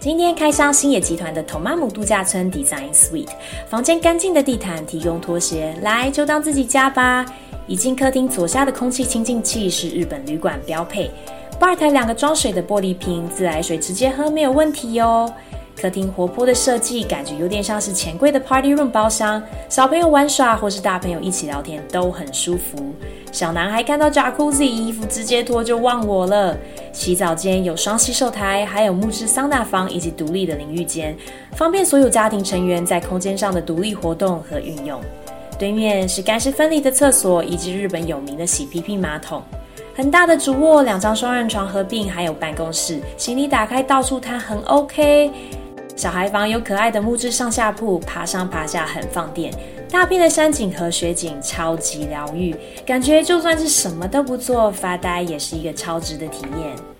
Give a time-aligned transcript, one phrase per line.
[0.00, 3.28] 今天开箱星野集团的 Tomamu 度假村 Design Suite，
[3.68, 7.26] 房间干净的地毯提供拖鞋，来就当自己家吧。
[7.66, 11.10] 一进客厅左下的空气清净器是日本旅馆标配，
[11.58, 15.32] 吧台两个装水的玻璃瓶，自来水直接喝没有问题哦。
[15.76, 22.94] 客厅活泼的设计，感觉有点像是钱柜的 Party Room 包厢，小朋友玩耍或是大朋友一起聊天都很舒服。
[23.32, 26.56] 小男孩看到 Jacuzzi 衣服直接脱就忘我了。
[26.96, 31.14] 洗澡间有双洗手台，还有木质桑拿房以及独立的淋浴间，
[31.52, 34.98] 方便所有家庭成员在空间上的独立活动和运用。
[35.58, 39.42] 对面是干湿分离的厕所，以及日本有名的洗屁屁马桶。
[39.94, 45.30] 很大的主卧，两张双人床合并，还有办公室，行李打开到处摊，很 OK。
[45.96, 49.50] 小孩房有可爱的木质上下铺，爬上爬下很放电。
[49.90, 56.95] 大片的山景和雪景超级疗愈，感觉就算是什么都不做发呆，也是一个超值的体验。